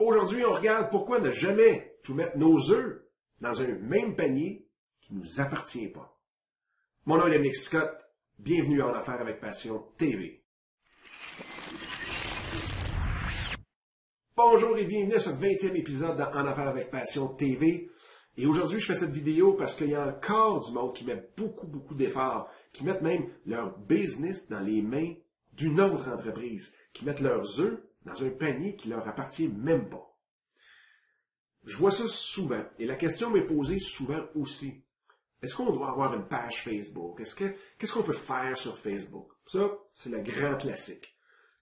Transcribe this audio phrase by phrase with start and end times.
[0.00, 3.02] Aujourd'hui, on regarde pourquoi ne jamais tout mettre nos œufs
[3.42, 4.66] dans un même panier
[5.02, 6.18] qui ne nous appartient pas.
[7.04, 7.90] Mon nom est Dominique Scott.
[8.38, 10.42] Bienvenue en Affaires avec Passion TV.
[14.34, 17.90] Bonjour et bienvenue à ce 20e épisode de En Affaires avec Passion TV.
[18.38, 21.28] Et aujourd'hui, je fais cette vidéo parce qu'il y a encore du monde qui met
[21.36, 25.12] beaucoup, beaucoup d'efforts, qui mettent même leur business dans les mains
[25.52, 30.06] d'une autre entreprise, qui mettent leurs œufs dans un panier qui leur appartient même pas.
[31.64, 34.82] Je vois ça souvent, et la question m'est posée souvent aussi.
[35.42, 37.20] Est-ce qu'on doit avoir une page Facebook?
[37.20, 39.32] Est-ce que, qu'est-ce qu'on peut faire sur Facebook?
[39.46, 41.16] Ça, c'est le grand classique.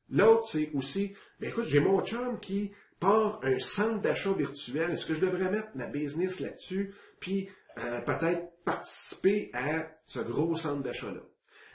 [0.08, 4.90] L'autre, c'est aussi, ben écoute, j'ai mon chum qui part un centre d'achat virtuel.
[4.90, 6.94] Est-ce que je devrais mettre ma business là-dessus?
[7.20, 7.48] Puis,
[7.78, 11.22] euh, peut-être participer à ce gros centre d'achat-là?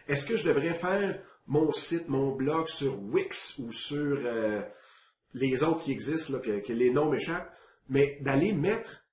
[0.08, 4.62] Est-ce que je devrais faire mon site, mon blog sur Wix ou sur euh,
[5.34, 7.54] les autres qui existent, là, que, les noms m'échappent,
[7.90, 9.06] mais d'aller mettre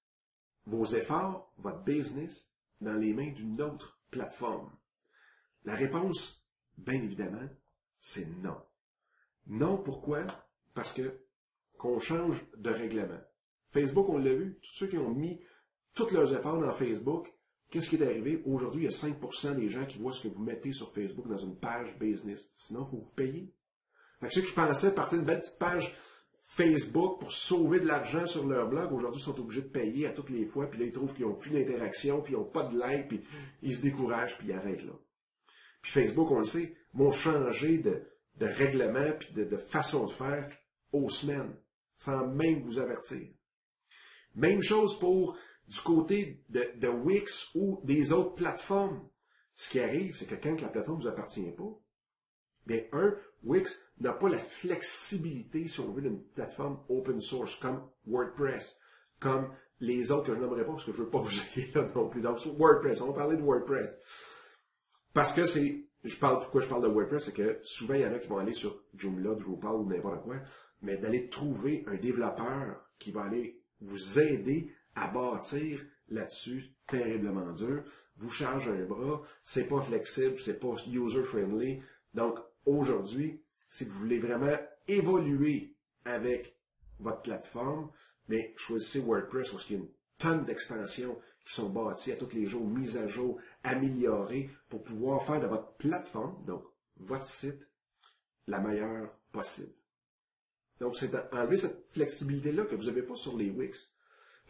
[0.67, 2.49] vos efforts, votre business,
[2.81, 4.71] dans les mains d'une autre plateforme?
[5.65, 6.45] La réponse,
[6.79, 7.49] bien évidemment,
[8.01, 8.57] c'est non.
[9.47, 10.25] Non, pourquoi?
[10.75, 11.21] Parce que
[11.77, 13.21] qu'on change de règlement.
[13.71, 15.41] Facebook, on l'a vu, tous ceux qui ont mis
[15.95, 17.33] tous leurs efforts dans Facebook,
[17.71, 18.43] Qu'est-ce qui est arrivé?
[18.47, 21.29] Aujourd'hui, il y a 5% des gens qui voient ce que vous mettez sur Facebook
[21.29, 22.51] dans une page business.
[22.57, 23.55] Sinon, il faut vous payer.
[24.21, 25.95] Fait que ceux qui pensaient partir d'une belle petite page
[26.43, 30.31] Facebook pour sauver de l'argent sur leur blog, aujourd'hui, sont obligés de payer à toutes
[30.31, 32.77] les fois, puis là, ils trouvent qu'ils n'ont plus d'interaction, puis ils n'ont pas de
[32.77, 33.23] like, puis
[33.63, 34.95] ils se découragent, puis ils arrêtent là.
[35.81, 38.03] Puis Facebook, on le sait, vont changer de,
[38.41, 40.51] règlement, puis de façon de faire
[40.93, 41.55] aux semaines,
[41.99, 43.29] sans même vous avertir.
[44.35, 45.37] Même chose pour
[45.71, 49.09] du côté de, de, Wix ou des autres plateformes.
[49.55, 51.81] Ce qui arrive, c'est que quand la plateforme ne vous appartient pas,
[52.67, 57.89] bien, un, Wix n'a pas la flexibilité, si on veut, d'une plateforme open source comme
[58.05, 58.77] WordPress,
[59.21, 61.87] comme les autres que je n'aimerais pas parce que je veux pas vous aider là
[61.95, 62.21] non plus.
[62.21, 63.97] Donc, WordPress, on va parler de WordPress.
[65.15, 68.07] Parce que c'est, je parle, pourquoi je parle de WordPress, c'est que souvent il y
[68.07, 70.37] en a qui vont aller sur Joomla, Drupal ou n'importe quoi,
[70.83, 77.85] mais d'aller trouver un développeur qui va aller vous aider à bâtir là-dessus terriblement dur,
[78.17, 81.81] vous charge un bras, c'est pas flexible, c'est pas user-friendly.
[82.15, 84.57] Donc, aujourd'hui, si vous voulez vraiment
[84.89, 85.75] évoluer
[86.05, 86.57] avec
[86.99, 87.91] votre plateforme,
[88.29, 92.35] mais choisissez WordPress parce qu'il y a une tonne d'extensions qui sont bâties à tous
[92.35, 96.65] les jours, mises à jour, améliorées pour pouvoir faire de votre plateforme, donc
[96.97, 97.67] votre site,
[98.47, 99.73] la meilleure possible.
[100.81, 103.93] Donc, c'est enlever cette flexibilité-là que vous n'avez pas sur les Wix.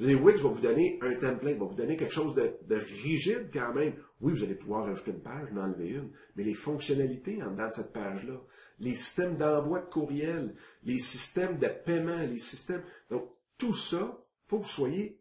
[0.00, 3.74] Les Wix va vous donner un template, va vous donner quelque chose de, rigide quand
[3.74, 3.94] même.
[4.22, 7.68] Oui, vous allez pouvoir ajouter une page, en enlever une, mais les fonctionnalités en dedans
[7.68, 8.40] de cette page-là,
[8.78, 12.82] les systèmes d'envoi de courriel, les systèmes de paiement, les systèmes...
[13.10, 13.28] Donc,
[13.58, 15.20] tout ça, faut que vous soyez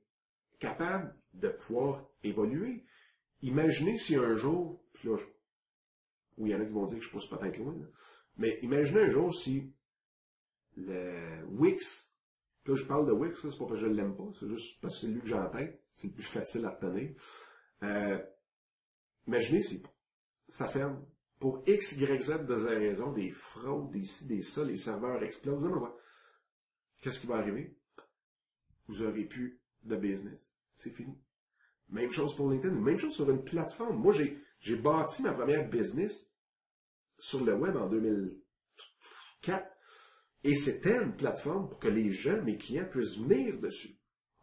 [0.60, 2.86] capable de pouvoir évoluer.
[3.42, 5.18] Imaginez si un jour, puis là,
[6.38, 7.76] oui, il y en a qui vont dire que je pousse peut-être loin,
[8.38, 9.74] mais imaginez un jour si
[10.78, 12.09] le Wix
[12.66, 14.96] Là, je parle de Wix, c'est pas parce que je l'aime pas, c'est juste parce
[14.96, 15.82] que c'est lui que j'ai en tête.
[15.94, 17.12] C'est le plus facile à retenir.
[17.84, 18.20] Euh,
[19.28, 19.82] imaginez si
[20.48, 21.04] ça ferme.
[21.40, 25.62] Pour X, Y, Z de raison, des fraudes, des ci, des ça, les serveurs explosent.
[25.62, 25.90] Non,
[27.02, 27.78] Qu'est-ce qui va arriver?
[28.88, 30.46] Vous aurez plus de business.
[30.76, 31.18] C'est fini.
[31.88, 33.98] Même chose pour LinkedIn, même chose sur une plateforme.
[33.98, 36.30] Moi, j'ai, j'ai bâti ma première business
[37.18, 39.66] sur le web en 2004
[40.44, 43.96] et c'était une plateforme pour que les gens, mes clients, puissent venir dessus.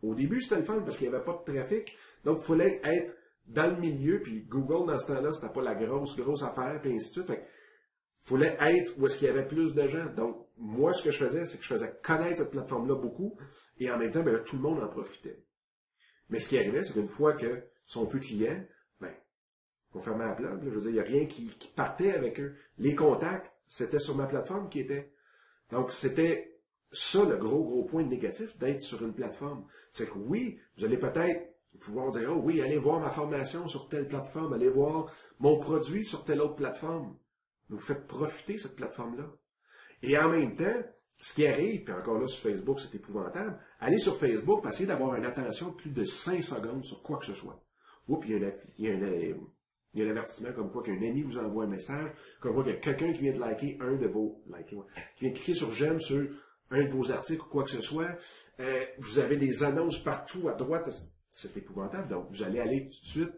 [0.03, 1.97] Au début, c'était le fun parce qu'il n'y avait pas de trafic.
[2.25, 5.75] Donc, il fallait être dans le milieu, puis Google, dans ce temps-là, c'était pas la
[5.75, 7.27] grosse, grosse affaire, puis ainsi de suite.
[7.27, 7.47] Fait
[8.21, 10.07] fallait être où est-ce qu'il y avait plus de gens.
[10.15, 13.39] Donc, moi, ce que je faisais, c'est que je faisais connaître cette plateforme-là beaucoup,
[13.79, 15.43] et en même temps, ben, tout le monde en profitait.
[16.29, 18.65] Mais ce qui arrivait, c'est qu'une fois que sont plus clients,
[19.01, 19.15] ben,
[19.95, 22.41] on fermait la plug, je veux dire, il n'y a rien qui, qui partait avec
[22.41, 22.57] eux.
[22.79, 25.13] Les contacts, c'était sur ma plateforme qui était.
[25.71, 26.57] Donc, c'était
[26.93, 29.67] ça le gros, gros point négatif d'être sur une plateforme.
[29.93, 33.89] C'est que oui, vous allez peut-être pouvoir dire, oh oui, allez voir ma formation sur
[33.89, 37.17] telle plateforme, allez voir mon produit sur telle autre plateforme.
[37.69, 39.31] Vous faites profiter cette plateforme-là.
[40.03, 40.83] Et en même temps,
[41.19, 45.15] ce qui arrive, puis encore là sur Facebook, c'est épouvantable, allez sur Facebook, essayez d'avoir
[45.17, 47.63] une attention de plus de 5 secondes sur quoi que ce soit.
[48.09, 49.41] Oups, il y a, il y a une,
[49.97, 52.11] il y a un avertissement comme quoi qu'un ami vous envoie un message,
[52.41, 54.77] comme quoi qu'il y a quelqu'un qui vient de liker un de vos, liker,
[55.17, 56.29] qui vient de cliquer sur j'aime sur
[56.71, 58.11] un de vos articles ou quoi que ce soit.
[58.61, 60.91] Euh, vous avez des annonces partout à droite.
[61.33, 62.09] C'est épouvantable.
[62.09, 63.33] Donc, vous allez aller tout de suite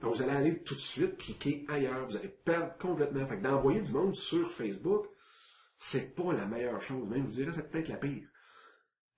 [0.00, 2.06] Donc, vous allez aller tout de suite cliquer ailleurs.
[2.06, 3.26] Vous allez perdre complètement.
[3.26, 5.06] Fait que d'envoyer du monde sur Facebook,
[5.78, 7.06] c'est pas la meilleure chose.
[7.08, 8.26] Même, je vous dirais, c'est peut-être la pire.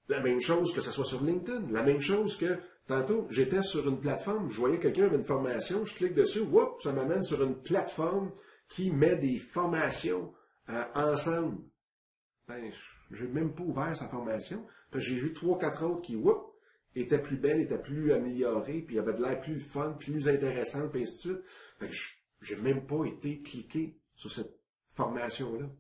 [0.09, 1.71] La même chose que ce soit sur LinkedIn.
[1.71, 5.85] La même chose que, tantôt, j'étais sur une plateforme, je voyais quelqu'un avec une formation,
[5.85, 8.33] je clique dessus, whoop, ça m'amène sur une plateforme
[8.69, 10.33] qui met des formations
[10.69, 11.59] euh, ensemble.
[12.49, 12.73] Ben,
[13.11, 14.67] j'ai même pas ouvert sa formation.
[14.95, 16.52] J'ai vu trois, quatre autres qui, whoop,
[16.95, 21.03] étaient plus belles, étaient plus améliorées, puis avaient de l'air plus fun, plus intéressant, puis
[21.03, 21.45] ainsi de suite.
[21.79, 21.95] Fait que
[22.41, 24.59] j'ai même pas été cliqué sur cette
[24.91, 25.71] formation-là.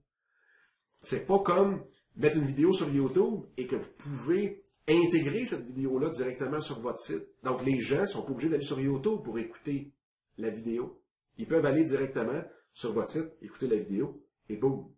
[1.01, 1.85] C'est pas comme
[2.17, 7.01] mettre une vidéo sur YouTube et que vous pouvez intégrer cette vidéo-là directement sur votre
[7.01, 7.27] site.
[7.43, 9.93] Donc, les gens sont pas obligés d'aller sur YouTube pour écouter
[10.39, 11.01] la vidéo.
[11.39, 12.43] Ils peuvent aller directement
[12.73, 14.93] sur votre site, écouter la vidéo, et boum.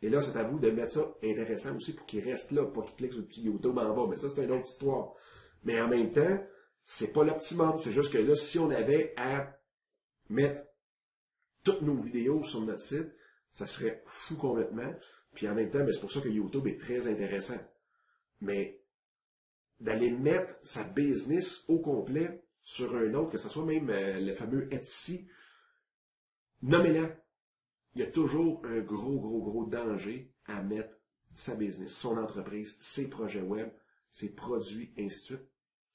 [0.00, 2.82] Et là, c'est à vous de mettre ça intéressant aussi pour qu'il reste là, pas
[2.82, 4.06] qu'il clique sur le petit YouTube en bas.
[4.08, 5.14] Mais ça, c'est une autre histoire.
[5.64, 6.38] Mais en même temps,
[6.84, 7.78] c'est pas l'optimum.
[7.78, 9.58] C'est juste que là, si on avait à
[10.28, 10.62] mettre
[11.64, 13.12] toutes nos vidéos sur notre site,
[13.52, 14.94] ça serait fou complètement.
[15.34, 17.58] Puis en même temps, c'est pour ça que YouTube est très intéressant.
[18.40, 18.80] Mais
[19.80, 24.34] d'aller mettre sa business au complet sur un autre, que ce soit même euh, le
[24.34, 25.28] fameux Etsy,
[26.62, 27.08] nommez-le.
[27.94, 30.94] Il y a toujours un gros, gros, gros danger à mettre
[31.34, 33.70] sa business, son entreprise, ses projets web,
[34.10, 35.48] ses produits, ainsi de suite,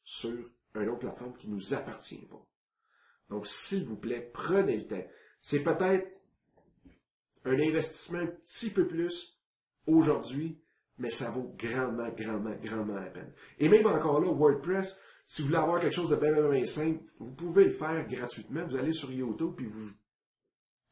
[0.04, 2.46] sur une autre plateforme qui nous appartient pas.
[3.30, 5.08] Donc, s'il vous plaît, prenez le temps.
[5.42, 6.08] C'est peut-être
[7.46, 9.40] un investissement un petit peu plus
[9.86, 10.62] aujourd'hui,
[10.98, 13.34] mais ça vaut grandement, grandement, grandement la peine.
[13.60, 17.04] Et même encore là, WordPress, si vous voulez avoir quelque chose de bien, bien simple,
[17.20, 18.66] vous pouvez le faire gratuitement.
[18.68, 19.90] Vous allez sur YouTube puis vous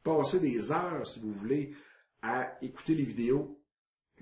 [0.03, 1.73] passez des heures, si vous voulez,
[2.21, 3.59] à écouter les vidéos,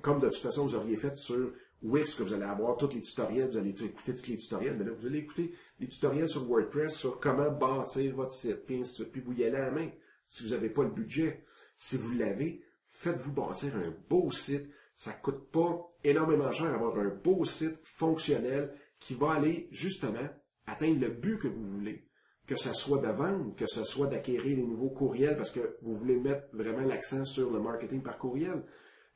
[0.01, 3.01] comme de toute façon vous auriez fait sur Wix, que vous allez avoir tous les
[3.01, 6.43] tutoriels, vous allez écouter tous les tutoriels, mais là, vous allez écouter les tutoriels sur
[6.45, 9.89] WordPress sur comment bâtir votre site, puis, puis vous y allez à la main.
[10.27, 11.45] Si vous n'avez pas le budget,
[11.77, 14.69] si vous l'avez, faites-vous bâtir un beau site.
[14.95, 20.27] Ça coûte pas énormément cher d'avoir un beau site fonctionnel qui va aller justement
[20.67, 22.08] atteindre le but que vous voulez.
[22.50, 25.94] Que ce soit de vendre, que ce soit d'acquérir les nouveaux courriels parce que vous
[25.94, 28.63] voulez mettre vraiment l'accent sur le marketing par courriel,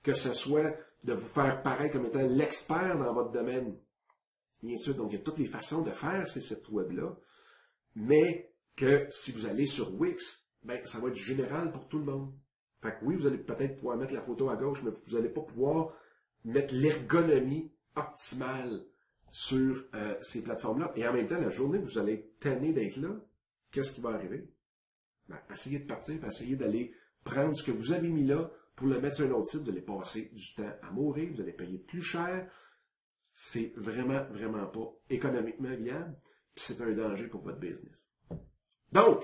[0.04, 3.76] que ce soit de vous faire paraître comme étant l'expert dans votre domaine.
[4.62, 7.18] Bien sûr, donc il y a toutes les façons de faire ces sites web-là,
[7.96, 12.06] mais que si vous allez sur Wix, ben, ça va être général pour tout le
[12.06, 12.32] monde.
[12.84, 15.30] Fait que oui, vous allez peut-être pouvoir mettre la photo à gauche, mais vous n'allez
[15.30, 15.92] pas pouvoir
[16.46, 18.86] mettre l'ergonomie optimale
[19.34, 20.94] sur euh, ces plateformes-là.
[20.96, 23.10] Et en même temps, la journée vous allez être tanné d'être là,
[23.72, 24.48] qu'est-ce qui va arriver?
[25.28, 26.94] Ben, essayez de partir, essayez d'aller
[27.24, 29.64] prendre ce que vous avez mis là pour le mettre sur un autre site.
[29.64, 32.48] Vous allez passer du temps à mourir, vous allez payer plus cher.
[33.34, 36.16] C'est vraiment, vraiment pas économiquement viable.
[36.56, 38.08] C'est un danger pour votre business.
[38.92, 39.24] Donc,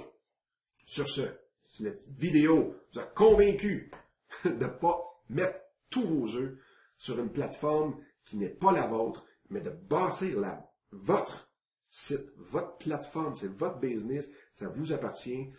[0.88, 1.22] sur ce,
[1.64, 3.92] si la vidéo vous a convaincu
[4.44, 5.60] de ne pas mettre
[5.92, 6.58] tous vos œufs
[6.98, 11.52] sur une plateforme qui n'est pas la vôtre, mais de bâtir la, votre
[11.90, 15.50] site, votre plateforme, c'est votre business, ça vous appartient.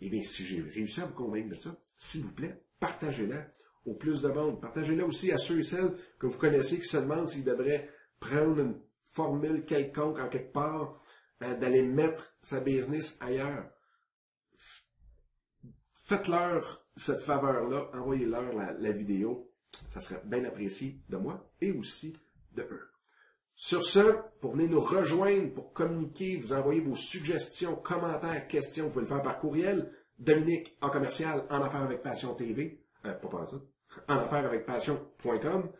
[0.00, 3.46] Eh bien, si j'ai réussi à vous convaincre de ça, s'il vous plaît, partagez-la
[3.84, 4.60] au plus de monde.
[4.60, 7.88] Partagez-la aussi à ceux et celles que vous connaissez qui se demandent s'ils devraient
[8.20, 11.00] prendre une formule quelconque en quelque part,
[11.42, 13.70] euh, d'aller mettre sa business ailleurs
[16.06, 19.52] faites-leur cette faveur-là, envoyez-leur la, vidéo.
[19.90, 22.16] Ça serait bien apprécié de moi et aussi
[22.52, 22.88] de eux.
[23.56, 28.90] Sur ce, pour venir nous rejoindre, pour communiquer, vous envoyer vos suggestions, commentaires, questions, vous
[28.90, 29.90] pouvez le faire par courriel.
[30.18, 32.82] Dominique en commercial en affaires avec passion TV.
[33.04, 33.56] Euh, pas par ça.
[34.08, 35.72] En affaires avec passion.com.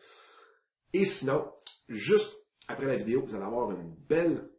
[0.92, 1.52] Et sinon,
[1.88, 2.34] juste
[2.66, 4.50] après la vidéo, vous allez avoir une belle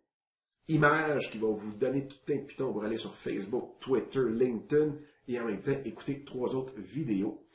[0.68, 4.96] image qui va vous donner tout un piton pour aller sur Facebook, Twitter, LinkedIn
[5.28, 7.48] et en même temps écouter trois autres vidéos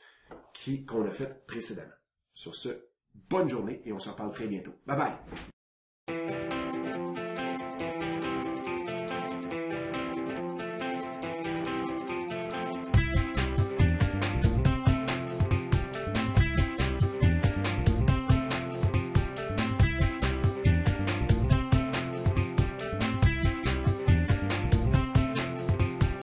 [0.87, 1.93] qu'on a faites précédemment.
[2.33, 2.69] Sur ce,
[3.13, 4.73] bonne journée et on s'en parle très bientôt.
[4.85, 5.13] Bye bye!